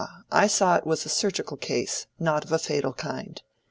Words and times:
I 0.31 0.47
saw 0.47 0.77
it 0.77 0.87
was 0.87 1.05
a 1.05 1.09
surgical 1.09 1.57
case, 1.57 2.07
not 2.17 2.43
of 2.43 2.51
a 2.51 2.57
fatal 2.57 2.91
kind." 2.93 3.39